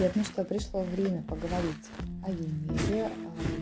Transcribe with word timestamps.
Привет, 0.00 0.16
ну 0.16 0.24
что, 0.24 0.44
пришло 0.44 0.80
время 0.80 1.22
поговорить 1.28 1.90
о 2.24 2.30
Венере. 2.30 3.04
А, 3.04 3.10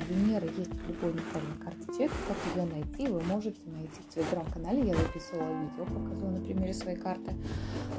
Венера 0.08 0.46
есть 0.56 0.70
в 0.70 0.88
любой 0.88 1.14
натальной 1.14 1.58
карте 1.60 1.84
человека. 1.86 2.14
Как 2.28 2.36
ее 2.54 2.64
найти, 2.72 3.08
вы 3.08 3.20
можете 3.22 3.58
найти 3.66 4.00
в 4.08 4.14
телеграм-канале. 4.14 4.86
Я 4.86 4.94
записывала 4.94 5.50
видео, 5.62 5.84
показывала 5.84 6.30
на 6.30 6.40
примере 6.40 6.72
своей 6.72 6.96
карты. 6.96 7.34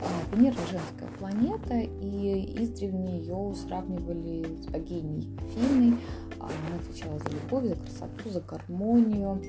А, 0.02 0.34
Венера 0.34 0.56
женская 0.71 1.10
планета, 1.20 1.80
и 1.80 2.64
издревле 2.64 3.18
ее 3.18 3.54
сравнивали 3.56 4.46
с 4.56 4.68
богиней 4.68 5.38
Афиной. 5.38 5.98
А, 6.40 6.46
она 6.46 6.80
отвечала 6.80 7.20
за 7.20 7.30
любовь, 7.32 7.66
за 7.66 7.76
красоту, 7.76 8.30
за 8.30 8.40
гармонию. 8.40 9.44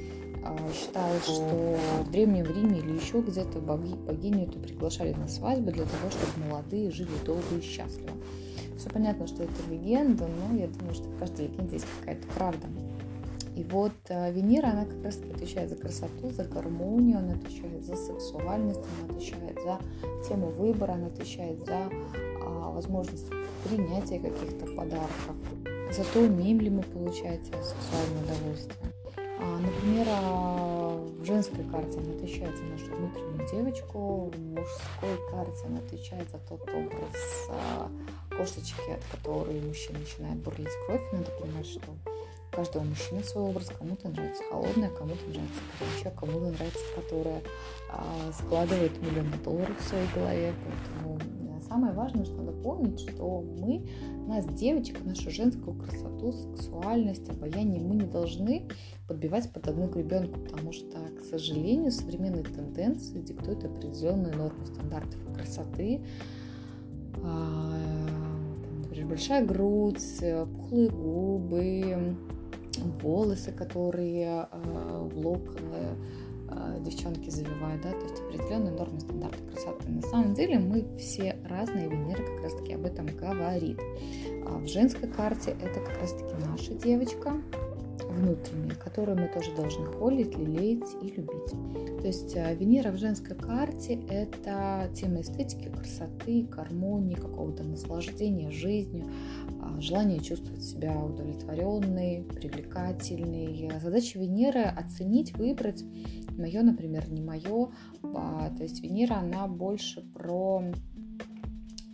Считалось, 0.74 1.22
что 1.22 1.78
в 2.02 2.10
Древнем 2.10 2.46
Риме 2.46 2.80
или 2.80 2.96
еще 2.96 3.20
где-то 3.20 3.60
богиню 3.60 4.48
эту 4.48 4.58
приглашали 4.58 5.12
на 5.12 5.28
свадьбу 5.28 5.70
для 5.70 5.84
того, 5.84 6.10
чтобы 6.10 6.48
молодые 6.48 6.90
жили 6.90 7.10
долго 7.24 7.56
и 7.56 7.60
счастливо. 7.60 8.14
Все 8.80 8.88
понятно, 8.88 9.26
что 9.26 9.42
это 9.42 9.52
легенда, 9.70 10.26
но 10.26 10.56
я 10.56 10.66
думаю, 10.66 10.94
что 10.94 11.04
в 11.04 11.18
каждой 11.18 11.48
легенде 11.48 11.74
есть 11.74 11.86
какая-то 12.00 12.26
правда. 12.28 12.66
И 13.54 13.62
вот 13.64 13.92
э, 14.08 14.32
Венера, 14.32 14.68
она 14.68 14.86
как 14.86 15.04
раз 15.04 15.18
отвечает 15.18 15.68
за 15.68 15.76
красоту, 15.76 16.30
за 16.30 16.44
гармонию, 16.44 17.18
она 17.18 17.34
отвечает 17.34 17.84
за 17.84 17.94
сексуальность, 17.94 18.80
она 18.80 19.14
отвечает 19.14 19.58
за 19.62 19.78
тему 20.26 20.46
выбора, 20.46 20.92
она 20.92 21.08
отвечает 21.08 21.62
за 21.66 21.90
а, 22.42 22.70
возможность 22.70 23.26
принятия 23.68 24.18
каких-то 24.18 24.64
подарков, 24.74 25.36
за 25.94 26.02
то, 26.14 26.20
умеем 26.20 26.60
ли 26.60 26.70
мы 26.70 26.82
получать 26.82 27.44
сексуальное 27.44 28.22
удовольствие. 28.24 28.89
А, 29.42 29.58
например, 29.58 30.06
а, 30.10 30.96
в 31.18 31.24
женской 31.24 31.64
карте 31.64 31.98
она 31.98 32.12
отвечает 32.12 32.54
за 32.56 32.64
нашу 32.64 32.94
внутреннюю 32.94 33.48
девочку, 33.50 34.30
в 34.34 34.38
мужской 34.38 35.16
карте 35.30 35.64
она 35.64 35.78
отвечает 35.78 36.28
за 36.30 36.38
тот 36.38 36.60
образ 36.68 37.48
а, 37.48 37.90
кошечки, 38.36 38.90
от 38.90 39.02
которой 39.10 39.60
мужчина 39.62 39.98
начинает 39.98 40.36
бурлить 40.38 40.68
кровь. 40.86 41.00
Надо 41.12 41.30
понимать, 41.40 41.66
что 41.66 41.80
у 41.90 42.54
каждого 42.56 42.82
мужчины 42.82 43.22
свой 43.24 43.44
образ. 43.44 43.70
Кому-то 43.78 44.08
нравится 44.08 44.42
холодная, 44.50 44.90
кому-то 44.90 45.24
нравится 45.26 45.60
горячая, 45.78 46.12
кому-то 46.12 46.50
нравится, 46.50 46.84
которая 46.96 47.42
складывает 48.32 49.00
миллионы 49.00 49.36
долларов 49.42 49.78
в 49.78 49.88
своей 49.88 50.08
голове. 50.14 50.52
Поэтому 50.64 51.18
самое 51.70 51.92
важное, 51.92 52.24
что 52.24 52.42
надо 52.42 52.50
помнить, 52.50 52.98
что 52.98 53.44
мы, 53.60 53.86
нас, 54.26 54.44
девочек, 54.46 55.04
нашу 55.04 55.30
женскую 55.30 55.76
красоту, 55.76 56.32
сексуальность, 56.32 57.30
обаяние 57.30 57.80
мы 57.80 57.94
не 57.94 58.06
должны 58.06 58.66
подбивать 59.06 59.52
под 59.52 59.68
одну 59.68 59.86
гребенку, 59.86 60.40
потому 60.40 60.72
что, 60.72 60.98
к 61.16 61.22
сожалению, 61.22 61.92
современные 61.92 62.42
тенденции 62.42 63.20
диктуют 63.20 63.64
определенную 63.64 64.36
норму 64.36 64.66
стандартов 64.66 65.20
красоты. 65.32 66.00
А, 67.22 67.78
например, 68.82 69.06
большая 69.06 69.46
грудь, 69.46 70.02
пухлые 70.56 70.88
губы, 70.88 72.16
волосы, 73.00 73.52
которые 73.52 74.48
а, 74.50 75.08
в 75.08 75.16
локоны, 75.16 75.96
Э, 76.52 76.78
девчонки 76.80 77.30
завивают, 77.30 77.82
да, 77.82 77.92
то 77.92 78.02
есть 78.02 78.20
определенные 78.20 78.72
нормы 78.72 78.98
стандарты 79.00 79.38
красоты. 79.50 79.88
На 79.88 80.02
самом 80.02 80.34
деле 80.34 80.58
мы 80.58 80.84
все 80.98 81.36
разные, 81.44 81.88
Венера 81.88 82.22
как 82.22 82.42
раз 82.42 82.54
таки 82.54 82.72
об 82.74 82.84
этом 82.84 83.06
говорит. 83.06 83.78
А 84.46 84.58
в 84.58 84.66
женской 84.66 85.08
карте 85.08 85.56
это 85.62 85.80
как 85.80 86.00
раз 86.00 86.12
таки 86.12 86.34
наша 86.44 86.74
девочка, 86.74 87.34
внутренняя, 88.08 88.74
которую 88.74 89.18
мы 89.18 89.28
тоже 89.28 89.54
должны 89.54 89.86
холить, 89.86 90.36
лелеять 90.36 90.88
и 91.02 91.06
любить. 91.08 92.00
То 92.00 92.06
есть 92.06 92.34
э, 92.34 92.54
Венера 92.54 92.90
в 92.90 92.96
женской 92.96 93.36
карте– 93.36 94.00
это 94.08 94.90
тема 94.94 95.20
эстетики, 95.20 95.68
красоты, 95.68 96.42
гармонии, 96.50 97.14
какого-то 97.14 97.62
наслаждения 97.62 98.50
жизнью, 98.50 99.06
а, 99.60 99.80
желание 99.80 100.20
чувствовать 100.20 100.62
себя 100.62 100.98
удовлетворенной, 100.98 102.24
привлекательной. 102.34 103.70
Задача 103.80 104.18
Венеры– 104.18 104.62
оценить, 104.76 105.36
выбрать 105.36 105.84
мое, 106.40 106.62
например, 106.62 107.10
не 107.10 107.22
мое. 107.22 107.70
А, 108.02 108.50
то 108.50 108.62
есть 108.62 108.80
Венера, 108.80 109.16
она 109.16 109.46
больше 109.46 110.02
про... 110.02 110.64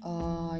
А, 0.03 0.59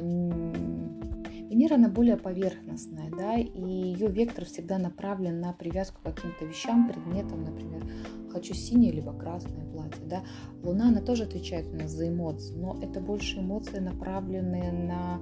Венера, 1.49 1.75
она 1.75 1.89
более 1.89 2.17
поверхностная, 2.17 3.09
да, 3.09 3.35
и 3.37 3.61
ее 3.61 4.07
вектор 4.07 4.45
всегда 4.45 4.77
направлен 4.77 5.39
на 5.39 5.53
привязку 5.53 6.01
к 6.01 6.03
каким-то 6.03 6.45
вещам, 6.45 6.89
предметам, 6.89 7.43
например, 7.43 7.83
хочу 8.31 8.53
синее 8.53 8.91
либо 8.91 9.13
красное 9.13 9.65
платье, 9.71 10.03
да. 10.05 10.23
Луна, 10.61 10.89
она 10.89 11.01
тоже 11.01 11.23
отвечает 11.23 11.67
у 11.67 11.75
нас 11.77 11.91
за 11.91 12.09
эмоции, 12.09 12.55
но 12.55 12.77
это 12.81 12.99
больше 12.99 13.39
эмоции, 13.39 13.79
направленные 13.79 14.71
на 14.71 15.21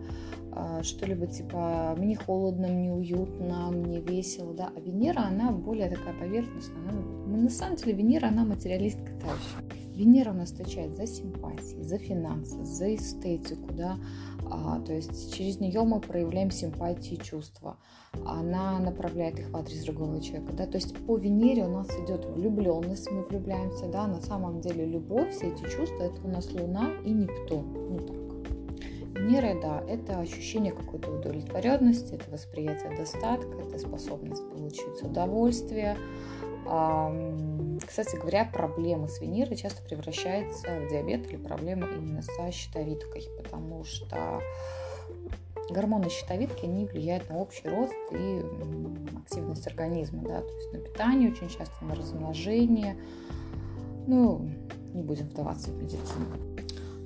э, 0.51 0.83
что-либо 0.83 1.27
типа 1.27 1.95
мне 1.97 2.15
холодно, 2.15 2.67
мне 2.67 2.91
уютно, 2.91 3.69
мне 3.71 4.01
весело, 4.01 4.53
да. 4.53 4.71
А 4.75 4.79
Венера, 4.79 5.21
она 5.27 5.51
более 5.51 5.89
такая 5.89 6.13
поверхностная. 6.19 6.89
Она, 6.89 7.37
на 7.37 7.49
самом 7.49 7.75
деле 7.75 7.93
Венера, 7.93 8.27
она 8.27 8.45
материалистка 8.45 9.11
та 9.21 9.27
Венера 9.95 10.31
у 10.31 10.33
нас 10.33 10.51
отвечает 10.51 10.95
за 10.95 11.07
симпатии, 11.07 11.81
за 11.81 11.97
финансы, 11.97 12.63
за 12.65 12.93
эстетику, 12.93 13.73
да, 13.73 13.97
а, 14.51 14.79
то 14.81 14.93
есть 14.93 15.33
через 15.33 15.59
нее 15.59 15.83
мы 15.83 16.01
проявляем 16.01 16.51
симпатии 16.51 17.13
и 17.13 17.21
чувства. 17.21 17.77
Она 18.25 18.79
направляет 18.79 19.39
их 19.39 19.49
в 19.49 19.57
адрес 19.57 19.83
другого 19.83 20.21
человека, 20.21 20.53
да, 20.53 20.65
то 20.65 20.77
есть 20.77 20.95
по 21.05 21.17
Венере 21.17 21.65
у 21.65 21.69
нас 21.69 21.87
идет 22.05 22.25
влюбленность, 22.25 23.09
мы 23.09 23.23
влюбляемся, 23.23 23.87
да, 23.87 24.05
на 24.07 24.21
самом 24.21 24.61
деле 24.61 24.85
любовь, 24.85 25.33
все 25.33 25.47
эти 25.47 25.63
чувства, 25.63 26.03
это 26.03 26.21
у 26.23 26.27
нас 26.27 26.51
Луна 26.51 26.91
и 27.05 27.11
Нептун, 27.11 27.73
ну 27.73 27.99
так. 27.99 28.25
Венера, 29.25 29.59
да, 29.61 29.83
это 29.87 30.19
ощущение 30.19 30.73
какой-то 30.73 31.09
удовлетворенности, 31.09 32.15
это 32.15 32.29
восприятие 32.29 32.95
достатка, 32.97 33.57
это 33.57 33.79
способность 33.79 34.47
получить 34.49 35.01
удовольствие, 35.01 35.97
кстати 36.65 38.15
говоря, 38.15 38.49
проблема 38.51 39.07
с 39.07 39.21
Венерой 39.21 39.55
часто 39.55 39.83
превращается 39.83 40.67
в 40.79 40.89
диабет 40.89 41.29
или 41.29 41.37
проблема 41.37 41.87
именно 41.87 42.21
со 42.21 42.51
щитовидкой, 42.51 43.27
потому 43.37 43.83
что 43.83 44.41
гормоны 45.69 46.09
щитовидки, 46.09 46.65
они 46.65 46.85
влияют 46.85 47.29
на 47.29 47.37
общий 47.37 47.67
рост 47.67 47.93
и 48.11 48.41
активность 49.17 49.67
организма, 49.67 50.23
да, 50.23 50.41
то 50.41 50.53
есть 50.53 50.73
на 50.73 50.79
питание 50.79 51.31
очень 51.31 51.49
часто, 51.49 51.85
на 51.85 51.95
размножение. 51.95 52.97
Ну, 54.07 54.49
не 54.93 55.03
будем 55.03 55.27
вдаваться 55.27 55.71
в 55.71 55.75
медицину. 55.75 56.25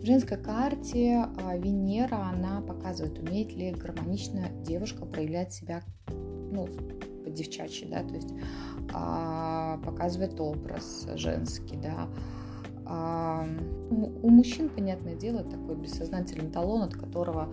В 0.02 0.06
женской 0.06 0.38
карте 0.38 1.26
а, 1.44 1.58
Венера, 1.58 2.30
она 2.34 2.62
показывает, 2.62 3.20
умеет 3.20 3.54
ли 3.54 3.72
гармонично 3.72 4.50
девушка 4.66 5.06
проявлять 5.06 5.54
себя 5.54 5.82
ну, 6.08 6.68
по-девчачьи, 7.30 7.88
да, 7.88 8.04
то 8.04 8.16
есть 8.16 8.34
а, 8.94 9.78
показывает 9.86 10.40
образ 10.40 11.08
женский, 11.16 11.78
да. 11.78 12.08
А, 12.86 13.46
у 13.92 14.30
мужчин, 14.30 14.68
понятное 14.68 15.16
дело, 15.16 15.44
такой 15.44 15.76
бессознательный 15.76 16.50
талон, 16.50 16.82
от 16.82 16.96
которого 16.96 17.50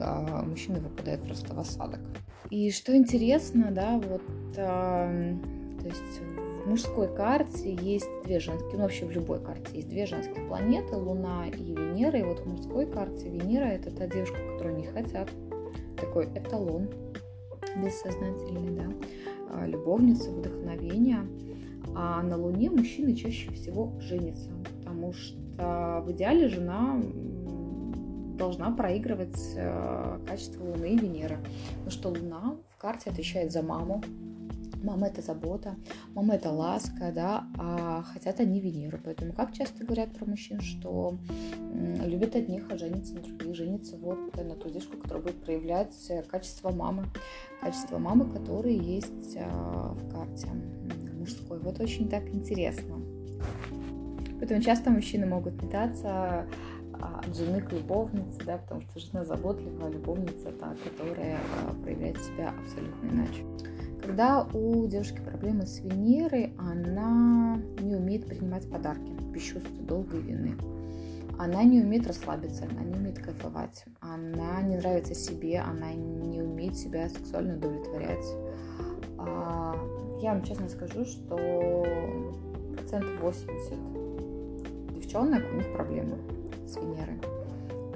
а, 0.00 0.42
мужчина 0.42 0.80
выпадает 0.80 1.22
просто 1.22 1.54
в 1.54 1.60
осадок. 1.60 2.00
И 2.50 2.70
что 2.72 2.96
интересно, 2.96 3.70
да, 3.70 3.98
вот, 3.98 4.22
а, 4.56 5.08
то 5.80 5.86
есть 5.86 6.20
в 6.64 6.68
мужской 6.68 7.14
карте 7.14 7.72
есть 7.72 8.08
две 8.24 8.40
женские, 8.40 8.72
ну 8.74 8.82
вообще 8.82 9.06
в 9.06 9.12
любой 9.12 9.40
карте 9.40 9.76
есть 9.76 9.88
две 9.88 10.06
женские 10.06 10.44
планеты, 10.46 10.96
Луна 10.96 11.46
и 11.46 11.72
Венера, 11.72 12.18
и 12.18 12.24
вот 12.24 12.40
в 12.40 12.46
мужской 12.46 12.86
карте 12.86 13.28
Венера 13.28 13.66
это 13.66 13.90
та 13.90 14.08
девушка, 14.08 14.38
которую 14.52 14.76
не 14.76 14.86
хотят, 14.86 15.30
такой 15.96 16.26
эталон 16.34 16.88
бессознательный, 17.76 18.76
да, 18.76 18.92
а, 19.50 19.66
любовница, 19.66 20.30
вдохновения. 20.30 21.26
А 21.94 22.22
на 22.22 22.36
Луне 22.36 22.70
мужчины 22.70 23.14
чаще 23.14 23.50
всего 23.52 23.92
женятся, 24.00 24.50
потому 24.78 25.12
что 25.12 25.38
в 26.06 26.12
идеале 26.12 26.48
жена 26.48 26.98
должна 28.40 28.70
проигрывать 28.70 29.38
э, 29.54 30.18
качество 30.26 30.64
Луны 30.64 30.94
и 30.94 30.98
Венеры. 30.98 31.38
Потому 31.84 31.90
что 31.90 32.08
Луна 32.08 32.56
в 32.70 32.78
карте 32.78 33.10
отвечает 33.10 33.52
за 33.52 33.62
маму, 33.62 34.02
Мама 34.82 35.08
это 35.08 35.22
забота, 35.22 35.76
мама 36.14 36.34
это 36.34 36.50
ласка, 36.50 37.12
да, 37.14 37.46
а 37.58 38.02
хотят 38.02 38.40
они 38.40 38.60
Венеру. 38.60 38.98
Поэтому 39.04 39.32
как 39.32 39.52
часто 39.52 39.84
говорят 39.84 40.12
про 40.12 40.24
мужчин, 40.26 40.60
что 40.60 41.18
любят 42.04 42.34
одних, 42.36 42.66
а 42.70 42.78
женятся 42.78 43.14
на 43.14 43.20
других, 43.20 43.54
женятся 43.54 43.96
вот 43.96 44.36
на 44.36 44.54
ту 44.54 44.70
девушку, 44.70 44.96
которая 44.96 45.22
будет 45.22 45.42
проявлять 45.42 45.94
качество 46.28 46.70
мамы, 46.70 47.06
качество 47.60 47.98
мамы, 47.98 48.30
которые 48.30 48.76
есть 48.76 49.36
а, 49.38 49.94
в 49.94 50.10
карте 50.10 50.48
мужской. 51.18 51.58
Вот 51.58 51.80
очень 51.80 52.08
так 52.08 52.28
интересно. 52.34 53.00
Поэтому 54.38 54.62
часто 54.62 54.90
мужчины 54.90 55.26
могут 55.26 55.62
метаться 55.62 56.46
а, 56.94 57.20
от 57.20 57.36
жены 57.36 57.60
к 57.60 57.72
любовнице, 57.72 58.40
да, 58.44 58.58
потому 58.58 58.80
что 58.82 58.98
жена 58.98 59.24
заботливая, 59.24 59.90
любовница 59.90 60.50
та, 60.52 60.74
которая 60.84 61.36
а, 61.36 61.74
проявляет 61.82 62.18
себя 62.18 62.54
абсолютно 62.58 63.08
иначе. 63.08 63.44
Когда 64.02 64.46
у 64.54 64.86
девушки 64.86 65.20
проблемы 65.20 65.66
с 65.66 65.80
Венерой, 65.80 66.54
она 66.58 67.60
не 67.80 67.94
умеет 67.96 68.26
принимать 68.26 68.68
подарки 68.70 69.12
без 69.32 69.52
и 69.52 70.20
вины. 70.20 70.56
она 71.38 71.62
не 71.64 71.80
умеет 71.80 72.06
расслабиться, 72.06 72.64
она 72.70 72.82
не 72.82 72.94
умеет 72.94 73.18
кайфовать, 73.18 73.84
она 74.00 74.60
не 74.62 74.76
нравится 74.76 75.14
себе, 75.14 75.60
она 75.60 75.92
не 75.92 76.42
умеет 76.42 76.76
себя 76.76 77.08
сексуально 77.08 77.56
удовлетворять. 77.56 78.26
А, 79.16 79.74
я 80.20 80.34
вам 80.34 80.42
честно 80.44 80.68
скажу, 80.68 81.04
что 81.04 81.36
процентов 82.76 83.20
80 83.20 84.94
девчонок, 84.94 85.42
у 85.52 85.56
них 85.56 85.72
проблемы 85.72 86.18
с 86.66 86.76
Венерой. 86.76 87.39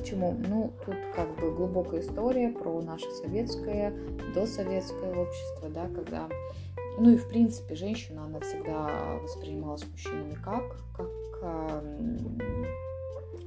Почему? 0.04 0.36
Ну, 0.48 0.70
тут 0.84 0.96
как 1.16 1.34
бы 1.40 1.50
глубокая 1.50 2.02
история 2.02 2.50
про 2.50 2.82
наше 2.82 3.10
советское, 3.22 3.90
досоветское 4.34 5.14
общество, 5.14 5.70
да, 5.70 5.88
когда 5.88 6.28
ну 6.98 7.12
и 7.12 7.16
в 7.16 7.26
принципе 7.26 7.74
женщина, 7.74 8.26
она 8.26 8.38
всегда 8.40 9.16
воспринималась 9.22 9.82
мужчинами 9.86 10.34
как, 10.34 10.76
как 10.94 11.08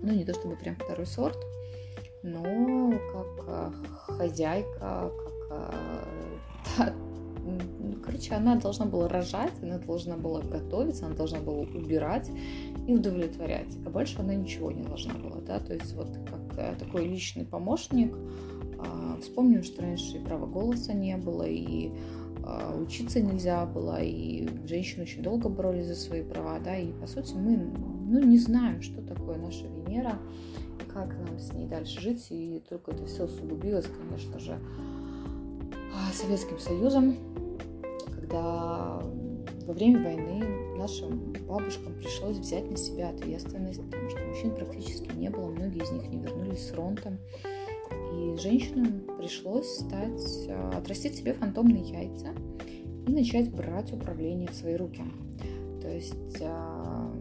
ну 0.01 0.11
не 0.11 0.25
то 0.25 0.33
чтобы 0.33 0.55
прям 0.55 0.77
второй 0.77 1.05
сорт, 1.05 1.37
но 2.23 2.91
как 3.13 3.73
хозяйка, 4.17 5.11
как 5.19 6.95
короче, 8.03 8.33
она 8.33 8.55
должна 8.55 8.85
была 8.85 9.07
рожать, 9.07 9.53
она 9.61 9.77
должна 9.77 10.15
была 10.17 10.41
готовиться, 10.41 11.05
она 11.05 11.15
должна 11.15 11.39
была 11.39 11.59
убирать 11.59 12.29
и 12.87 12.93
удовлетворять. 12.93 13.77
А 13.85 13.89
больше 13.89 14.19
она 14.19 14.33
ничего 14.33 14.71
не 14.71 14.83
должна 14.83 15.13
была, 15.13 15.41
да, 15.41 15.59
то 15.59 15.73
есть 15.73 15.93
вот 15.93 16.09
как 16.25 16.39
э, 16.39 16.46
такой 16.79 17.07
личный 17.07 17.45
помощник. 17.45 18.15
А, 18.79 19.17
вспомним, 19.21 19.63
что 19.63 19.81
раньше 19.81 20.17
и 20.17 20.23
права 20.23 20.45
голоса 20.45 20.93
не 20.93 21.17
было, 21.17 21.43
и 21.43 21.91
а, 22.43 22.77
учиться 22.79 23.21
нельзя 23.21 23.65
было, 23.65 24.01
и 24.01 24.47
женщины 24.67 25.03
очень 25.03 25.23
долго 25.23 25.49
боролись 25.49 25.87
за 25.87 25.95
свои 25.95 26.23
права, 26.23 26.59
да, 26.59 26.77
и 26.77 26.91
по 26.93 27.07
сути 27.07 27.33
мы, 27.33 27.57
ну, 27.57 28.23
не 28.23 28.37
знаем, 28.37 28.81
что 28.81 29.01
такое 29.01 29.37
наша 29.37 29.65
Венера, 29.67 30.19
как 30.93 31.15
нам 31.17 31.39
с 31.39 31.53
ней 31.53 31.67
дальше 31.67 31.99
жить, 31.99 32.27
и 32.29 32.61
только 32.69 32.91
это 32.91 33.05
все 33.05 33.25
усугубилось, 33.25 33.87
конечно 33.87 34.39
же, 34.39 34.59
а, 35.93 36.13
Советским 36.13 36.59
Союзом, 36.59 37.15
когда 38.15 39.01
во 39.67 39.73
время 39.73 40.01
войны 40.01 40.77
нашим 40.77 41.33
бабушкам 41.45 41.93
пришлось 41.95 42.37
взять 42.37 42.71
на 42.71 42.77
себя 42.77 43.09
ответственность, 43.09 43.83
потому 43.83 44.09
что 44.09 44.19
мужчин 44.25 44.55
практически 44.55 45.13
не 45.13 45.29
было, 45.29 45.47
многие 45.49 45.83
из 45.83 45.91
них 45.91 46.07
не 46.07 46.19
вернулись 46.19 46.67
с 46.67 46.71
фронта. 46.71 47.17
И 47.91 48.37
женщинам 48.37 49.01
пришлось 49.17 49.67
стать, 49.67 50.47
а, 50.49 50.77
отрастить 50.77 51.17
себе 51.17 51.33
фантомные 51.33 51.83
яйца 51.83 52.29
и 53.05 53.11
начать 53.11 53.51
брать 53.53 53.91
управление 53.91 54.47
в 54.47 54.55
свои 54.55 54.75
руки. 54.75 55.03
То 55.81 55.89
есть 55.89 56.41
а, 56.41 57.11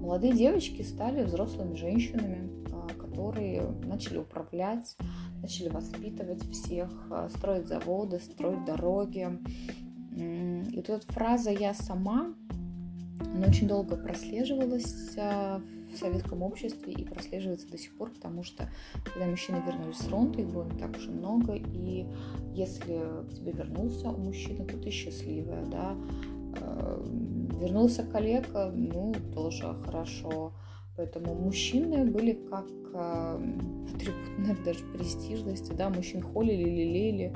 молодые 0.00 0.32
девочки 0.32 0.80
стали 0.80 1.24
взрослыми 1.24 1.74
женщинами, 1.74 2.50
а, 2.72 2.88
которые 2.98 3.62
начали 3.84 4.16
управлять, 4.16 4.96
начали 5.42 5.68
воспитывать 5.68 6.42
всех, 6.50 6.90
строить 7.36 7.68
заводы, 7.68 8.18
строить 8.18 8.64
дороги. 8.64 9.28
И 10.76 10.78
вот 10.78 10.90
эта 10.90 11.10
фраза 11.10 11.50
«я 11.50 11.72
сама», 11.72 12.34
она 13.34 13.46
очень 13.48 13.66
долго 13.66 13.96
прослеживалась 13.96 15.16
в 15.16 15.96
советском 15.96 16.42
обществе 16.42 16.92
и 16.92 17.02
прослеживается 17.02 17.66
до 17.70 17.78
сих 17.78 17.96
пор, 17.96 18.10
потому 18.10 18.42
что 18.42 18.68
когда 19.02 19.26
мужчины 19.26 19.62
вернулись 19.66 19.96
с 19.96 20.04
фронта, 20.04 20.42
их 20.42 20.48
было 20.48 20.64
не 20.64 20.78
так 20.78 20.90
уж 20.90 21.06
и 21.06 21.10
много, 21.10 21.54
и 21.54 22.06
если 22.52 23.24
к 23.26 23.32
тебе 23.34 23.52
вернулся 23.52 24.10
мужчина, 24.10 24.66
то 24.66 24.76
ты 24.76 24.90
счастливая, 24.90 25.64
да, 25.64 25.96
э, 26.60 27.06
вернулся 27.58 28.02
коллега, 28.02 28.70
ну, 28.70 29.14
тоже 29.32 29.74
хорошо. 29.82 30.52
Поэтому 30.98 31.34
мужчины 31.34 32.04
были 32.04 32.32
как 32.50 32.66
э, 32.92 33.52
атрибут, 33.94 34.62
даже 34.66 34.84
престижности, 34.92 35.72
да, 35.72 35.88
мужчин 35.88 36.20
холили, 36.20 36.68
лелеяли, 36.68 37.32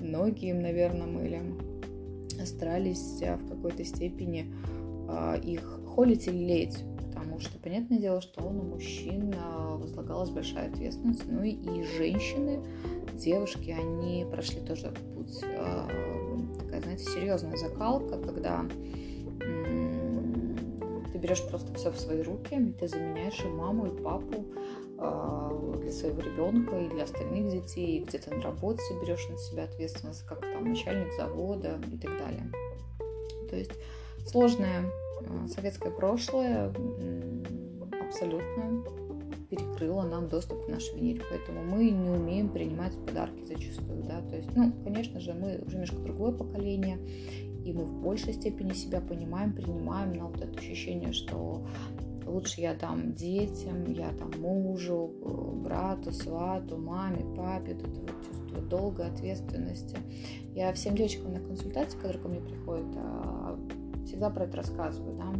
ноги 0.00 0.46
им, 0.46 0.60
наверное, 0.60 1.06
мыли, 1.06 1.40
старались 2.46 3.20
э, 3.22 3.36
в 3.36 3.48
какой-то 3.48 3.84
степени 3.84 4.52
их 5.42 5.80
холить 5.92 6.28
и 6.28 6.30
лелеять 6.30 6.84
что, 7.40 7.58
понятное 7.58 7.98
дело, 7.98 8.20
что 8.20 8.42
на 8.50 8.62
мужчин 8.62 9.34
возлагалась 9.78 10.30
большая 10.30 10.68
ответственность. 10.68 11.24
Ну 11.26 11.42
и, 11.42 11.82
женщины, 11.82 12.60
девушки, 13.14 13.70
они 13.70 14.26
прошли 14.30 14.60
тоже 14.60 14.88
этот 14.88 15.14
путь. 15.14 15.42
А, 15.58 15.88
такая, 16.58 16.82
знаете, 16.82 17.04
серьезная 17.04 17.56
закалка, 17.56 18.18
когда 18.18 18.64
ты 21.12 21.18
берешь 21.18 21.46
просто 21.48 21.72
все 21.74 21.90
в 21.90 21.98
свои 21.98 22.22
руки, 22.22 22.74
ты 22.78 22.88
заменяешь 22.88 23.42
и 23.44 23.48
маму, 23.48 23.86
и 23.86 24.02
папу 24.02 24.44
для 25.90 25.98
своего 25.98 26.20
ребенка 26.22 26.78
и 26.78 26.88
для 26.88 27.04
остальных 27.04 27.50
детей, 27.50 28.04
где-то 28.04 28.34
на 28.34 28.42
работе 28.42 28.82
берешь 29.02 29.28
на 29.28 29.36
себя 29.36 29.64
ответственность, 29.64 30.24
как 30.26 30.40
там 30.40 30.68
начальник 30.68 31.12
завода 31.14 31.80
и 31.92 31.98
так 31.98 32.18
далее. 32.18 32.50
То 33.48 33.56
есть 33.56 33.72
сложная 34.26 34.84
Э, 35.22 35.46
советское 35.48 35.90
прошлое 35.90 36.72
абсолютно 38.02 38.82
перекрыло 39.48 40.02
нам 40.02 40.28
доступ 40.28 40.66
к 40.66 40.68
нашей 40.68 40.96
Венере, 40.96 41.22
поэтому 41.28 41.62
мы 41.64 41.90
не 41.90 42.08
умеем 42.08 42.48
принимать 42.48 42.94
подарки 43.06 43.44
зачастую, 43.44 44.04
да, 44.04 44.20
то 44.22 44.36
есть, 44.36 44.48
ну, 44.54 44.72
конечно 44.84 45.18
же, 45.18 45.34
мы 45.34 45.60
уже 45.66 45.74
немножко 45.74 45.96
другое 45.96 46.32
поколение, 46.32 46.98
и 47.64 47.72
мы 47.72 47.84
в 47.84 48.00
большей 48.00 48.32
степени 48.32 48.72
себя 48.72 49.00
понимаем, 49.00 49.52
принимаем, 49.52 50.12
но 50.12 50.28
вот 50.28 50.40
это 50.40 50.56
ощущение, 50.56 51.12
что 51.12 51.66
лучше 52.30 52.60
я 52.60 52.74
дам 52.74 53.12
детям, 53.14 53.84
я 53.92 54.12
там 54.12 54.30
мужу, 54.40 55.12
э, 55.22 55.50
брату, 55.64 56.12
свату, 56.12 56.78
маме, 56.78 57.24
папе, 57.36 57.72
это 57.72 57.84
вот 57.84 58.10
чувство 58.26 58.60
долгой 58.62 59.06
ответственности. 59.08 59.98
Я 60.54 60.72
всем 60.72 60.96
девочкам 60.96 61.32
на 61.32 61.40
консультации, 61.40 61.96
которые 61.96 62.22
ко 62.22 62.28
мне 62.28 62.40
приходят, 62.40 62.86
а, 62.96 63.58
всегда 64.06 64.30
про 64.30 64.44
это 64.44 64.56
рассказываю, 64.56 65.16
да. 65.16 65.32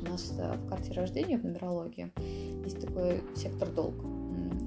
У 0.00 0.10
нас 0.10 0.34
э, 0.38 0.56
в 0.56 0.68
карте 0.68 0.92
рождения 0.92 1.38
в 1.38 1.44
нумерологии 1.44 2.12
есть 2.64 2.80
такой 2.80 3.22
сектор 3.34 3.68
долг. 3.68 3.94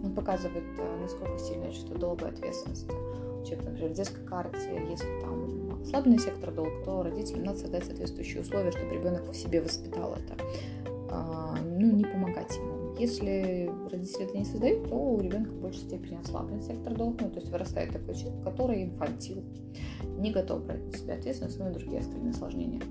Он 0.04 0.14
показывает, 0.14 0.64
э, 0.78 1.00
насколько 1.02 1.38
сильное 1.38 1.72
чувство 1.72 1.98
долга 1.98 2.28
и 2.28 2.30
ответственности. 2.30 2.88
Человек, 3.46 3.66
например, 3.66 3.92
в 3.92 3.94
детской 3.94 4.26
карте, 4.26 4.86
если 4.90 5.08
там 5.22 5.82
ослабленный 5.82 6.20
сектор 6.20 6.52
долг, 6.52 6.70
то 6.86 7.04
родителям 7.04 7.44
надо 7.44 7.60
создать 7.60 7.86
соответствующие 7.86 8.42
условия, 8.42 8.72
чтобы 8.72 8.94
ребенок 8.94 9.30
в 9.30 9.36
себе 9.36 9.62
воспитал 9.62 10.16
это. 10.16 10.36
А, 11.12 11.56
ну, 11.62 11.92
не 11.92 12.06
помогать 12.06 12.56
ему. 12.56 12.96
Если 12.98 13.70
родители 13.92 14.24
это 14.24 14.38
не 14.38 14.46
создают, 14.46 14.88
то 14.88 14.96
у 14.96 15.20
ребенка 15.20 15.52
в 15.52 15.62
большей 15.62 15.82
степени 15.82 16.16
ослаблен 16.16 16.62
сектор 16.62 16.96
долг, 16.96 17.20
ну, 17.20 17.30
то 17.30 17.40
есть 17.40 17.52
вырастает 17.52 17.92
такой 17.92 18.16
человек, 18.16 18.44
который 18.44 18.84
инфантил, 18.84 19.44
не 20.18 20.32
готов 20.32 20.66
брать 20.66 20.86
на 20.86 20.98
себя 20.98 21.16
ответственность, 21.16 21.60
ну 21.60 21.70
и 21.70 21.74
другие 21.74 22.00
остальные 22.00 22.32
осложнения. 22.32 22.82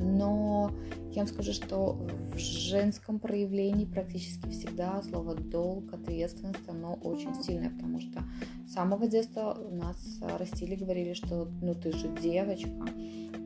Но 0.00 0.70
я 1.14 1.22
вам 1.22 1.32
скажу, 1.32 1.52
что 1.52 1.96
в 2.34 2.38
женском 2.38 3.18
проявлении 3.18 3.84
практически 3.84 4.48
всегда 4.50 5.00
слово 5.02 5.34
долг, 5.36 5.92
ответственность, 5.92 6.68
оно 6.68 6.94
очень 6.94 7.34
сильное, 7.34 7.70
потому 7.70 8.00
что 8.00 8.22
с 8.66 8.72
самого 8.72 9.06
детства 9.06 9.56
у 9.58 9.74
нас 9.76 9.96
растили, 10.38 10.74
говорили, 10.74 11.14
что 11.14 11.48
ну 11.62 11.74
ты 11.74 11.92
же 11.92 12.08
девочка, 12.20 12.86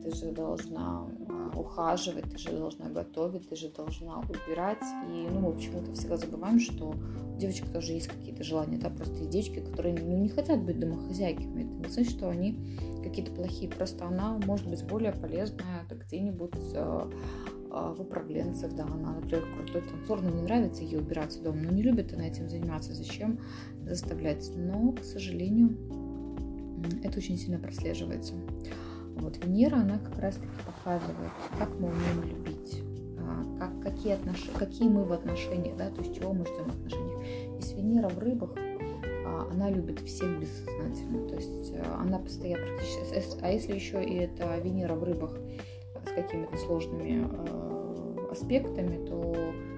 ты 0.03 0.15
же 0.15 0.31
должна 0.31 1.05
а, 1.27 1.51
ухаживать, 1.55 2.31
ты 2.31 2.37
же 2.37 2.51
должна 2.51 2.89
готовить, 2.89 3.47
ты 3.49 3.55
же 3.55 3.69
должна 3.69 4.19
убирать. 4.19 4.81
И 5.13 5.27
ну, 5.29 5.39
мы 5.39 5.53
почему-то 5.53 5.93
всегда 5.93 6.17
забываем, 6.17 6.59
что 6.59 6.95
у 7.35 7.37
девочек 7.37 7.71
тоже 7.71 7.93
есть 7.93 8.07
какие-то 8.07 8.43
желания, 8.43 8.77
да, 8.77 8.89
просто 8.89 9.15
есть 9.17 9.29
девочки, 9.29 9.59
которые 9.59 9.95
ну, 9.95 10.17
не 10.17 10.29
хотят 10.29 10.61
быть 10.63 10.79
домохозяйками. 10.79 11.63
Это 11.63 11.73
не 11.73 11.89
значит, 11.89 12.11
что 12.13 12.29
они 12.29 12.57
какие-то 13.03 13.31
плохие, 13.31 13.69
просто 13.69 14.05
она 14.05 14.39
может 14.45 14.67
быть 14.67 14.83
более 14.85 15.11
полезная 15.11 15.85
где-нибудь 15.89 16.55
э, 16.73 17.11
в 17.69 18.01
управленцах, 18.01 18.73
да, 18.73 18.85
она, 18.85 19.13
например, 19.13 19.45
крутой 19.55 19.81
танцор, 19.81 20.21
но 20.21 20.29
не 20.29 20.41
нравится 20.41 20.83
ей 20.83 20.97
убираться 20.97 21.41
дома, 21.41 21.59
но 21.61 21.71
не 21.71 21.83
любит 21.83 22.13
она 22.13 22.27
этим 22.27 22.49
заниматься, 22.49 22.93
зачем 22.93 23.39
заставлять? 23.85 24.51
Но, 24.55 24.93
к 24.93 25.03
сожалению, 25.03 25.77
это 27.03 27.19
очень 27.19 27.37
сильно 27.37 27.59
прослеживается. 27.59 28.33
Вот 29.17 29.37
Венера, 29.43 29.77
она 29.77 29.99
как 29.99 30.17
раз-таки 30.19 30.51
показывает, 30.65 31.31
как 31.57 31.69
мы 31.79 31.89
умеем 31.89 32.23
любить, 32.23 32.81
а, 33.19 33.59
как, 33.59 33.81
какие, 33.81 34.13
отнош... 34.13 34.49
какие 34.57 34.87
мы 34.87 35.03
в 35.03 35.11
отношениях, 35.11 35.77
да, 35.77 35.89
то 35.89 36.01
есть 36.01 36.15
чего 36.15 36.33
мы 36.33 36.45
ждем 36.45 36.65
в 36.65 36.75
отношениях. 36.75 37.23
Если 37.57 37.75
Венера 37.75 38.09
в 38.09 38.17
рыбах, 38.17 38.55
а, 39.25 39.49
она 39.51 39.69
любит 39.69 39.99
всех 39.99 40.39
бессознательно, 40.39 41.27
то 41.27 41.35
есть 41.35 41.73
она 41.99 42.17
постоянно 42.17 42.65
практически... 42.65 43.39
А 43.41 43.51
если 43.51 43.73
еще 43.73 44.03
и 44.03 44.15
это 44.15 44.57
Венера 44.59 44.95
в 44.95 45.03
рыбах 45.03 45.37
какими-то 46.21 46.57
сложными 46.57 47.27
э, 47.27 48.31
аспектами, 48.31 49.05
то 49.05 49.35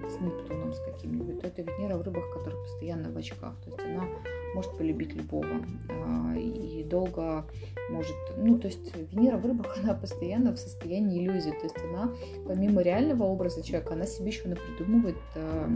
с 0.09 0.19
Нептуном 0.19 0.73
с 0.73 0.79
каким-нибудь, 0.79 1.41
то 1.41 1.47
это 1.47 1.61
Венера 1.61 1.97
в 1.97 2.01
рыбах, 2.01 2.23
которая 2.33 2.61
постоянно 2.61 3.11
в 3.11 3.17
очках. 3.17 3.55
То 3.63 3.69
есть 3.69 3.79
она 3.85 4.07
может 4.53 4.77
полюбить 4.77 5.13
любого 5.13 5.45
э, 5.45 6.39
и 6.39 6.83
долго 6.83 7.45
может... 7.89 8.15
Ну, 8.37 8.59
то 8.59 8.67
есть 8.67 8.93
Венера 9.11 9.37
в 9.37 9.45
рыбах, 9.45 9.77
она 9.83 9.93
постоянно 9.93 10.53
в 10.53 10.57
состоянии 10.57 11.25
иллюзии. 11.25 11.51
То 11.51 11.63
есть 11.63 11.77
она, 11.89 12.13
помимо 12.47 12.81
реального 12.81 13.23
образа 13.23 13.63
человека, 13.63 13.93
она 13.93 14.05
себе 14.05 14.27
еще 14.27 14.47
напридумывает 14.47 15.17
э, 15.35 15.69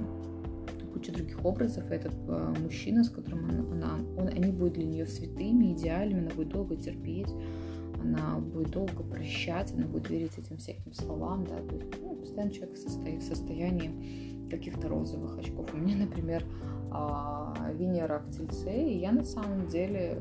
куча 0.93 1.11
других 1.11 1.43
образов. 1.45 1.89
И 1.89 1.93
этот 1.93 2.13
э, 2.27 2.53
мужчина, 2.61 3.03
с 3.03 3.09
которым 3.09 3.71
она, 3.71 3.99
он, 4.17 4.27
они 4.27 4.51
будут 4.51 4.73
для 4.73 4.85
нее 4.85 5.05
святыми, 5.05 5.73
идеальными, 5.73 6.21
она 6.21 6.31
будет 6.35 6.49
долго 6.49 6.75
терпеть, 6.75 7.29
она 8.05 8.39
будет 8.39 8.71
долго 8.71 9.03
прощать, 9.03 9.73
она 9.73 9.85
будет 9.85 10.09
верить 10.09 10.37
этим 10.37 10.57
всяким 10.57 10.93
словам, 10.93 11.45
да, 11.45 11.57
то 11.57 11.75
есть 11.75 12.01
ну, 12.01 12.15
постоянно 12.15 12.51
человек 12.51 12.77
состоит 12.77 13.23
в 13.23 13.27
состоянии 13.27 14.49
каких-то 14.49 14.87
розовых 14.87 15.37
очков. 15.39 15.73
У 15.73 15.77
меня, 15.77 15.95
например, 15.95 16.45
а, 16.91 17.53
Венера 17.73 18.19
в 18.19 18.31
Тельце, 18.31 18.71
и 18.71 18.99
я 18.99 19.11
на 19.11 19.23
самом 19.23 19.67
деле 19.67 20.17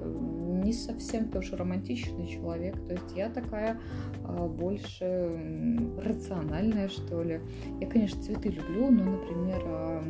не 0.64 0.72
совсем 0.72 1.28
тоже 1.28 1.56
романтичный 1.56 2.26
человек, 2.26 2.74
то 2.86 2.94
есть 2.94 3.14
я 3.14 3.28
такая 3.28 3.80
а, 4.24 4.46
больше 4.46 5.94
рациональная, 5.98 6.88
что 6.88 7.22
ли. 7.22 7.40
Я, 7.80 7.86
конечно, 7.86 8.22
цветы 8.22 8.48
люблю, 8.48 8.90
но, 8.90 9.04
например, 9.04 9.62
а, 9.66 10.02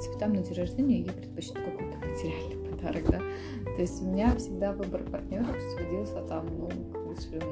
цветам 0.00 0.32
на 0.32 0.42
день 0.42 0.54
рождения 0.54 1.00
я 1.00 1.12
предпочту 1.12 1.54
какой-то 1.54 1.96
материальный 1.98 2.57
подарок, 2.78 3.10
да. 3.10 3.18
То 3.18 3.80
есть 3.80 4.02
у 4.02 4.06
меня 4.06 4.34
всегда 4.36 4.72
выбор 4.72 5.02
партнеров 5.04 5.56
сводился 5.76 6.22
там, 6.22 6.46
ну, 6.58 6.70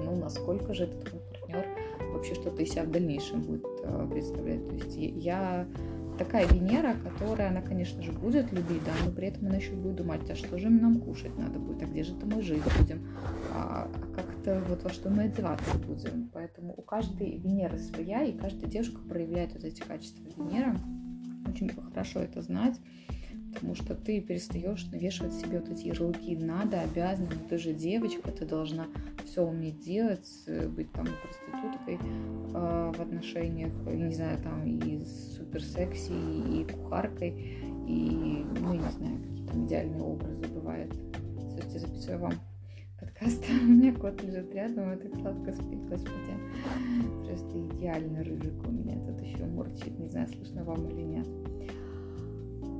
ну, 0.04 0.16
насколько 0.16 0.74
же 0.74 0.84
этот 0.84 1.10
партнер 1.10 1.66
вообще 2.12 2.34
что-то 2.34 2.62
из 2.62 2.70
себя 2.70 2.84
в 2.84 2.90
дальнейшем 2.90 3.42
будет 3.42 3.66
представлять. 4.10 4.68
То 4.68 4.74
есть 4.74 4.96
я 4.96 5.66
такая 6.18 6.46
Венера, 6.46 6.94
которая, 6.94 7.50
она, 7.50 7.60
конечно 7.60 8.02
же, 8.02 8.12
будет 8.12 8.50
любить, 8.52 8.82
да, 8.84 8.92
но 9.04 9.12
при 9.12 9.28
этом 9.28 9.46
она 9.46 9.56
еще 9.56 9.72
будет 9.72 9.96
думать, 9.96 10.28
а 10.30 10.34
что 10.34 10.58
же 10.58 10.70
нам 10.70 11.00
кушать 11.00 11.36
надо 11.36 11.58
будет, 11.58 11.82
а 11.82 11.86
где 11.86 12.02
же 12.02 12.16
это 12.16 12.26
мы 12.26 12.42
жить 12.42 12.62
будем, 12.78 13.06
а, 13.52 13.88
а 13.92 14.14
как-то 14.14 14.62
вот 14.68 14.82
во 14.82 14.90
что 14.90 15.10
мы 15.10 15.24
одеваться 15.24 15.76
будем. 15.78 16.30
Поэтому 16.32 16.74
у 16.76 16.82
каждой 16.82 17.38
Венеры 17.38 17.78
своя, 17.78 18.24
и 18.24 18.32
каждая 18.32 18.70
девушка 18.70 18.98
проявляет 19.00 19.52
вот 19.52 19.64
эти 19.64 19.82
качества 19.82 20.24
Венеры. 20.36 20.74
Очень 21.46 21.68
хорошо 21.68 22.20
это 22.20 22.42
знать 22.42 22.80
потому 23.56 23.74
что 23.74 23.94
ты 23.94 24.20
перестаешь 24.20 24.86
навешивать 24.92 25.32
себе 25.32 25.60
вот 25.60 25.70
эти 25.70 25.86
ярлыки 25.86 26.36
надо, 26.36 26.82
обязана, 26.82 27.30
ты 27.48 27.56
же 27.56 27.72
девочка, 27.72 28.30
ты 28.30 28.44
должна 28.44 28.86
все 29.24 29.42
уметь 29.42 29.80
делать, 29.80 30.28
э, 30.46 30.68
быть 30.68 30.92
там 30.92 31.06
проституткой 31.22 31.94
э, 31.96 32.92
в 32.94 33.00
отношениях, 33.00 33.72
не 33.86 34.14
знаю, 34.14 34.38
там 34.42 34.64
и 34.66 35.04
супер 35.04 35.62
секси, 35.62 36.12
и 36.12 36.64
кухаркой, 36.70 37.30
и, 37.88 38.44
ну, 38.60 38.74
я 38.74 38.80
не 38.80 38.90
знаю, 38.90 39.18
какие 39.22 39.46
там 39.46 39.66
идеальные 39.66 40.02
образы 40.02 40.46
бывают. 40.48 40.94
Слушайте, 41.50 41.78
записываю 41.78 42.20
вам 42.20 42.32
подкаст. 43.00 43.42
У 43.62 43.64
меня 43.64 43.94
кот 43.94 44.22
лежит 44.22 44.52
рядом, 44.54 44.92
и 44.92 44.96
так 44.96 45.14
сладко 45.16 45.52
спит, 45.52 45.88
господи. 45.88 46.34
Просто 47.24 47.58
идеальный 47.58 48.22
рыжик 48.22 48.66
у 48.66 48.70
меня 48.70 49.00
тут 49.06 49.20
еще 49.22 49.46
мурчит, 49.46 49.98
не 49.98 50.08
знаю, 50.08 50.28
слышно 50.28 50.62
вам 50.64 50.86
или 50.90 51.02
нет. 51.02 51.26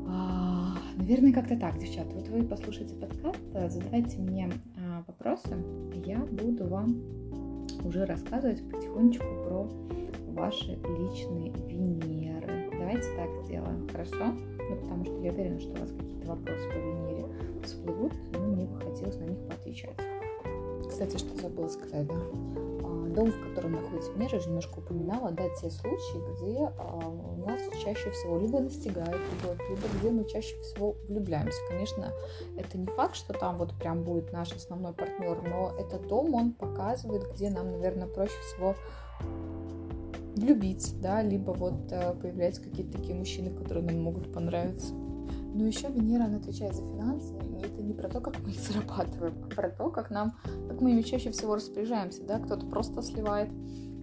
А, 0.09 0.75
наверное, 0.97 1.33
как-то 1.33 1.59
так, 1.59 1.79
девчата. 1.79 2.11
Вот 2.15 2.29
вы 2.29 2.43
послушайте 2.45 2.95
подкаст, 2.95 3.39
задавайте 3.73 4.19
мне 4.19 4.51
а, 4.77 5.05
вопросы, 5.07 5.57
я 6.05 6.19
буду 6.19 6.67
вам 6.67 7.03
уже 7.85 8.05
рассказывать 8.05 8.69
потихонечку 8.71 9.25
про 9.45 9.69
ваши 10.33 10.73
личные 10.99 11.53
Венеры. 11.67 12.71
Давайте 12.79 13.09
так 13.17 13.45
сделаем, 13.45 13.89
хорошо? 13.89 14.33
Ну, 14.69 14.77
потому 14.77 15.05
что 15.05 15.19
я 15.23 15.33
уверена, 15.33 15.61
что 15.61 15.73
у 15.73 15.77
вас 15.77 15.91
какие-то 15.91 16.29
вопросы 16.29 16.69
по 16.69 16.79
Венере 16.79 17.27
всплывут, 17.65 18.13
и 18.33 18.39
мне 18.39 18.67
бы 18.67 18.79
хотелось 18.81 19.19
на 19.19 19.25
них 19.25 19.39
поотвечать. 19.49 19.97
Кстати, 20.89 21.17
что 21.17 21.37
забыла 21.41 21.69
сказать, 21.69 22.07
да? 22.07 22.21
дом, 23.17 23.33
в 23.33 23.41
котором 23.41 23.73
находится 23.73 24.13
Венера, 24.13 24.33
я 24.33 24.39
уже 24.39 24.49
немножко 24.49 24.79
упоминала, 24.79 25.33
да, 25.33 25.49
те 25.61 25.71
случаи, 25.71 26.19
где 26.35 26.71
а, 26.79 27.01
нас 27.47 27.61
чаще 27.83 28.11
всего 28.11 28.39
либо 28.39 28.61
настигает 28.61 29.17
любовь, 29.17 29.59
либо 29.69 29.83
где 29.99 30.11
мы 30.11 30.25
чаще 30.29 30.61
всего 30.63 30.97
влюбляемся. 31.09 31.59
Конечно, 31.69 32.13
это 32.57 32.79
не 32.79 32.87
факт, 32.87 33.17
что 33.17 33.33
там 33.33 33.59
вот 33.59 33.75
прям 33.75 34.05
будет 34.05 34.33
наш 34.33 34.53
основной 34.53 34.93
партнер, 34.93 35.43
но 35.43 35.73
этот 35.79 36.07
дом, 36.09 36.35
он 36.35 36.53
показывает, 36.53 37.33
где 37.35 37.51
нам, 37.51 37.73
наверное, 37.73 38.09
проще 38.09 38.35
всего 38.49 38.75
влюбиться, 40.37 40.95
да, 40.97 41.23
либо 41.23 41.53
вот 41.53 41.91
э, 41.91 42.15
появляются 42.15 42.63
какие-то 42.63 42.99
такие 42.99 43.15
мужчины, 43.15 43.51
которые 43.51 43.85
нам 43.85 44.03
могут 44.03 44.33
понравиться. 44.33 44.93
Но 45.57 45.67
еще 45.67 45.89
Венера, 45.89 46.25
она 46.25 46.37
отвечает 46.37 46.75
за 46.75 46.83
финансы, 46.83 47.33
и 47.35 47.65
это 47.65 47.83
не 47.83 47.95
про 47.95 48.09
то, 48.11 48.21
как 48.21 48.39
мы 48.41 48.51
их 48.51 48.61
зарабатываем, 48.61 49.35
а 49.45 49.55
про 49.55 49.71
то, 49.71 49.91
как 49.91 50.11
нам, 50.11 50.35
как 50.69 50.81
мы 50.83 50.93
ими 50.93 51.01
чаще 51.01 51.31
всего 51.31 51.55
распоряжаемся, 51.55 52.23
да, 52.25 52.39
кто-то 52.39 52.67
просто 52.67 53.01
сливает, 53.01 53.49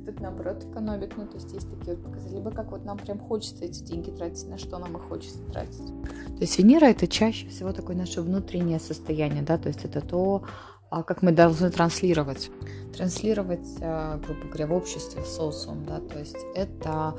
кто-то 0.03 0.21
наоборот 0.21 0.63
экономит, 0.63 1.13
ну, 1.17 1.25
то 1.25 1.35
есть 1.35 1.53
есть 1.53 1.69
такие 1.69 1.95
вот 1.95 2.05
показатели, 2.05 2.35
либо 2.35 2.51
как 2.51 2.71
вот 2.71 2.83
нам 2.85 2.97
прям 2.97 3.19
хочется 3.19 3.65
эти 3.65 3.81
деньги 3.83 4.11
тратить, 4.11 4.47
на 4.49 4.57
что 4.57 4.77
нам 4.77 4.97
их 4.97 5.03
хочется 5.03 5.39
тратить. 5.51 5.87
То 5.87 6.41
есть 6.41 6.57
Венера 6.59 6.85
это 6.85 7.07
чаще 7.07 7.47
всего 7.47 7.71
такое 7.71 7.95
наше 7.95 8.21
внутреннее 8.21 8.79
состояние, 8.79 9.43
да, 9.43 9.57
то 9.57 9.69
есть 9.69 9.85
это 9.85 10.01
то, 10.01 10.43
а, 10.89 11.03
как 11.03 11.21
мы 11.21 11.31
должны 11.31 11.69
транслировать. 11.69 12.51
Транслировать, 12.95 13.67
а, 13.81 14.19
грубо 14.19 14.47
говоря, 14.47 14.67
в 14.67 14.73
обществе, 14.73 15.21
в 15.21 15.27
социум, 15.27 15.85
да, 15.85 15.99
то 15.99 16.19
есть 16.19 16.37
это 16.53 17.15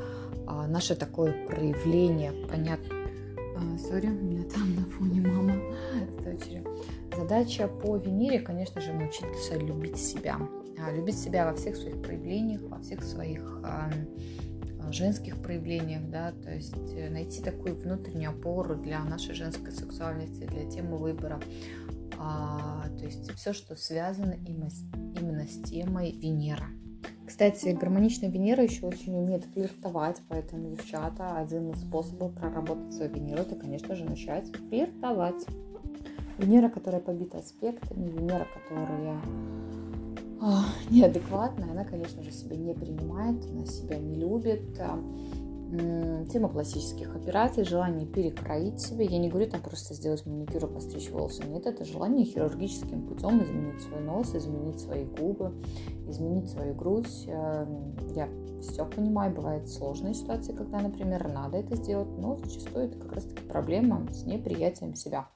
а, 0.47 0.67
наше 0.67 0.95
такое 0.95 1.47
проявление, 1.47 2.33
понятно, 2.49 2.95
Сори, 3.79 4.09
у 4.09 4.11
меня 4.11 4.45
там 4.45 4.75
на 4.75 4.85
фоне 4.85 5.21
мама 5.21 5.55
с 6.13 6.23
дочерью. 6.23 6.65
Задача 7.17 7.67
по 7.67 7.97
Венере, 7.97 8.41
конечно 8.41 8.81
же, 8.81 8.93
научиться 8.93 9.57
любить 9.57 9.97
себя. 9.97 10.39
А, 10.79 10.93
любить 10.93 11.19
себя 11.19 11.47
во 11.47 11.55
всех 11.57 11.77
своих 11.77 12.03
проявлениях, 12.03 12.61
во 12.63 12.79
всех 12.81 13.03
своих 13.03 13.61
а, 13.65 13.91
женских 14.91 15.41
проявлениях, 15.43 16.09
да, 16.11 16.33
то 16.33 16.53
есть 16.53 16.75
э, 16.95 17.11
найти 17.11 17.43
такую 17.43 17.75
внутреннюю 17.75 18.31
опору 18.31 18.77
для 18.77 19.03
нашей 19.05 19.35
женской 19.35 19.73
сексуальности, 19.73 20.47
для 20.47 20.69
темы 20.69 20.99
выбора. 20.99 21.41
А, 22.19 22.87
то 22.99 23.05
есть 23.05 23.31
все, 23.33 23.53
что 23.53 23.77
связано 23.77 24.37
именно 24.47 24.71
с, 24.71 24.83
именно 25.21 25.47
с 25.47 25.63
темой 25.69 26.13
Венера. 26.13 26.69
Кстати, 27.27 27.71
гармоничная 27.71 28.31
Венера 28.31 28.63
еще 28.63 28.87
очень 28.87 29.17
умеет 29.17 29.45
флиртовать, 29.47 30.21
поэтому, 30.29 30.71
девчата, 30.71 31.39
один 31.39 31.71
из 31.71 31.81
способов 31.81 32.35
проработать 32.35 32.93
свою 32.93 33.13
Венеру, 33.13 33.43
это, 33.43 33.57
конечно 33.57 33.95
же, 33.95 34.05
начать 34.05 34.55
флиртовать. 34.69 35.47
Венера, 36.39 36.69
которая 36.69 37.01
побита 37.01 37.39
аспектами, 37.39 38.09
Венера, 38.11 38.47
которая 38.69 39.21
неадекватная, 40.91 41.71
она, 41.71 41.85
конечно 41.85 42.23
же, 42.23 42.31
себя 42.31 42.57
не 42.57 42.75
принимает, 42.75 43.45
она 43.47 43.67
себя 43.67 43.99
не 43.99 44.15
любит, 44.15 44.79
тема 46.31 46.49
пластических 46.49 47.15
операций, 47.17 47.65
желание 47.65 48.07
перекроить 48.07 48.81
себя. 48.81 49.05
Я 49.05 49.19
не 49.19 49.29
говорю 49.29 49.51
там 49.51 49.61
просто 49.61 49.95
сделать 49.95 50.25
маникюр 50.27 50.65
и 50.65 50.73
постричь 50.73 51.11
волосы. 51.11 51.45
Нет, 51.45 51.67
это 51.67 51.85
желание 51.85 52.25
хирургическим 52.25 53.07
путем 53.07 53.43
изменить 53.43 53.81
свой 53.83 54.01
нос, 54.01 54.35
изменить 54.35 54.81
свои 54.81 55.05
губы, 55.05 55.53
изменить 56.09 56.51
свою 56.51 56.75
грудь. 56.75 57.25
Эм, 57.27 57.97
я 58.15 58.29
все 58.61 58.85
понимаю, 58.85 59.35
бывают 59.35 59.69
сложные 59.69 60.15
ситуации, 60.15 60.53
когда, 60.53 60.81
например, 60.81 61.29
надо 61.29 61.59
это 61.59 61.77
сделать, 61.77 62.09
но 62.19 62.37
зачастую 62.37 62.87
это 62.87 62.99
как 62.99 63.13
раз-таки 63.13 63.43
проблема 63.43 64.07
с 64.13 64.25
неприятием 64.25 64.95
себя. 64.95 65.29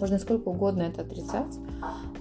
Можно 0.00 0.18
сколько 0.18 0.48
угодно 0.48 0.82
это 0.82 1.02
отрицать, 1.02 1.58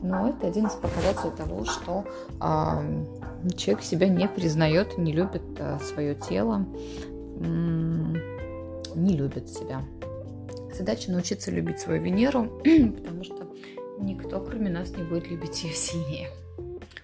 но 0.01 0.29
это 0.29 0.47
один 0.47 0.67
из 0.67 0.73
показателей 0.73 1.31
того, 1.35 1.65
что 1.65 2.05
э, 2.41 3.55
человек 3.55 3.83
себя 3.83 4.07
не 4.07 4.27
признает, 4.27 4.97
не 4.97 5.11
любит 5.11 5.43
э, 5.57 5.79
свое 5.79 6.15
тело, 6.15 6.65
не 7.39 9.15
любит 9.15 9.49
себя. 9.49 9.81
Задача 10.73 11.11
научиться 11.11 11.51
любить 11.51 11.79
свою 11.79 12.01
Венеру, 12.01 12.43
потому 12.63 13.23
что 13.23 13.47
никто, 13.99 14.39
кроме 14.39 14.69
нас, 14.69 14.91
не 14.91 15.03
будет 15.03 15.29
любить 15.29 15.63
ее 15.63 15.73
сильнее. 15.73 16.29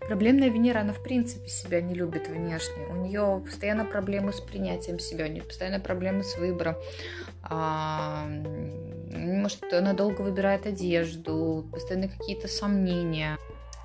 Проблемная 0.07 0.49
Венера, 0.49 0.81
она 0.81 0.93
в 0.93 1.01
принципе 1.01 1.49
себя 1.49 1.81
не 1.81 1.95
любит 1.95 2.27
внешне. 2.27 2.85
У 2.91 2.95
нее 2.95 3.41
постоянно 3.43 3.85
проблемы 3.85 4.33
с 4.33 4.39
принятием 4.39 4.99
себя, 4.99 5.25
у 5.25 5.29
нее 5.29 5.41
постоянно 5.41 5.79
проблемы 5.79 6.23
с 6.23 6.37
выбором. 6.37 6.75
А, 7.41 8.27
может, 9.11 9.63
она 9.73 9.93
долго 9.93 10.21
выбирает 10.21 10.67
одежду, 10.67 11.67
постоянно 11.71 12.07
какие-то 12.07 12.47
сомнения. 12.47 13.37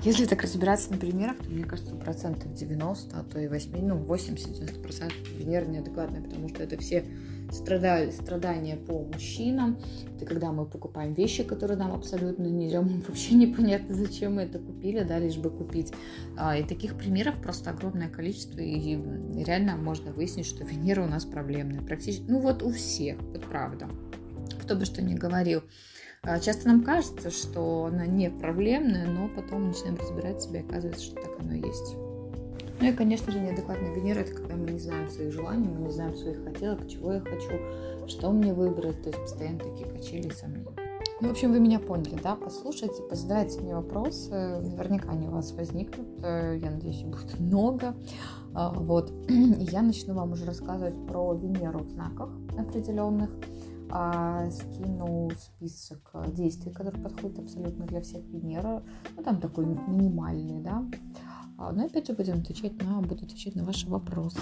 Если 0.02 0.24
так 0.24 0.42
разбираться 0.42 0.90
на 0.90 0.98
примерах, 0.98 1.36
то 1.38 1.50
мне 1.50 1.64
кажется, 1.64 1.94
процентов 1.94 2.52
90, 2.54 3.18
а 3.18 3.22
то 3.22 3.38
и 3.38 3.48
8, 3.48 3.86
ну 3.86 3.98
80-90 4.02 4.82
процентов 4.82 5.28
Венера 5.30 5.66
неадекватная, 5.66 6.22
потому 6.22 6.48
что 6.48 6.62
это 6.62 6.78
все 6.78 7.04
страдали, 7.52 8.10
страдания 8.10 8.76
по 8.76 9.04
мужчинам. 9.04 9.78
Это 10.16 10.26
когда 10.26 10.52
мы 10.52 10.66
покупаем 10.66 11.14
вещи, 11.14 11.42
которые 11.42 11.76
нам 11.76 11.92
абсолютно 11.92 12.44
не 12.44 12.68
идем, 12.68 13.02
вообще 13.08 13.34
непонятно, 13.34 13.94
зачем 13.94 14.36
мы 14.36 14.42
это 14.42 14.58
купили, 14.58 15.02
да, 15.02 15.18
лишь 15.18 15.36
бы 15.36 15.50
купить. 15.50 15.92
А, 16.36 16.56
и 16.56 16.62
таких 16.62 16.96
примеров 16.96 17.40
просто 17.40 17.70
огромное 17.70 18.08
количество, 18.08 18.60
и 18.60 18.98
реально 19.44 19.76
можно 19.76 20.12
выяснить, 20.12 20.46
что 20.46 20.64
Венера 20.64 21.02
у 21.02 21.08
нас 21.08 21.24
проблемная. 21.24 21.82
Практически, 21.82 22.24
ну 22.28 22.40
вот 22.40 22.62
у 22.62 22.70
всех, 22.70 23.20
вот 23.20 23.44
правда. 23.44 23.88
Кто 24.62 24.76
бы 24.76 24.84
что 24.84 25.02
ни 25.02 25.14
говорил. 25.14 25.62
А, 26.22 26.38
часто 26.38 26.68
нам 26.68 26.82
кажется, 26.82 27.30
что 27.30 27.86
она 27.86 28.06
не 28.06 28.30
проблемная, 28.30 29.06
но 29.06 29.28
потом 29.28 29.68
начинаем 29.68 29.96
разбирать 29.96 30.42
себя, 30.42 30.60
и 30.60 30.64
оказывается, 30.64 31.04
что 31.04 31.14
так 31.16 31.40
оно 31.40 31.54
и 31.54 31.66
есть. 31.66 31.96
Ну 32.80 32.88
и, 32.88 32.92
конечно 32.92 33.30
же, 33.30 33.38
неадекватная 33.40 33.94
Венера– 33.94 34.18
это 34.20 34.34
когда 34.34 34.56
мы 34.56 34.70
не 34.70 34.78
знаем 34.78 35.10
своих 35.10 35.32
желаний, 35.32 35.68
мы 35.68 35.82
не 35.82 35.90
знаем 35.90 36.16
своих 36.16 36.42
хотелок, 36.42 36.88
чего 36.88 37.12
я 37.12 37.20
хочу, 37.20 37.50
что 38.08 38.30
мне 38.32 38.54
выбрать, 38.54 39.02
то 39.02 39.10
есть 39.10 39.20
постоянно 39.20 39.58
такие 39.58 39.86
качели 39.86 40.28
и 40.28 40.30
сомнения. 40.30 40.70
Ну, 41.20 41.28
в 41.28 41.32
общем, 41.32 41.52
вы 41.52 41.60
меня 41.60 41.78
поняли, 41.78 42.18
да? 42.22 42.34
Послушайте, 42.34 43.02
позадавайте 43.02 43.60
мне 43.60 43.74
вопросы. 43.74 44.30
Наверняка 44.30 45.10
они 45.10 45.28
у 45.28 45.32
вас 45.32 45.52
возникнут. 45.52 46.08
Э, 46.24 46.56
я 46.58 46.70
надеюсь, 46.70 47.02
их 47.02 47.08
будет 47.08 47.38
много. 47.38 47.94
А, 48.54 48.72
вот. 48.72 49.12
И 49.28 49.64
я 49.64 49.82
начну 49.82 50.14
вам 50.14 50.32
уже 50.32 50.46
рассказывать 50.46 50.94
про 51.06 51.34
Венеру 51.34 51.80
в 51.80 51.90
знаках 51.90 52.30
определенных. 52.56 53.28
А, 53.90 54.48
скину 54.50 55.30
список 55.36 56.12
действий, 56.28 56.72
которые 56.72 57.02
подходят 57.02 57.38
абсолютно 57.40 57.84
для 57.84 58.00
всех 58.00 58.24
Венера. 58.24 58.82
Ну, 59.14 59.22
там 59.22 59.40
такой 59.40 59.66
минимальный, 59.66 60.60
да. 60.60 60.84
А, 61.60 61.72
Но 61.72 61.82
ну, 61.82 61.86
опять 61.86 62.06
же 62.06 62.14
будем 62.14 62.38
отвечать 62.38 62.82
на, 62.82 63.02
буду 63.02 63.26
отвечать 63.26 63.54
на 63.54 63.64
ваши 63.64 63.86
вопросы. 63.86 64.40